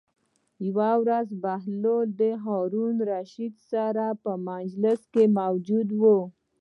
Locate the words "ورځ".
1.03-1.27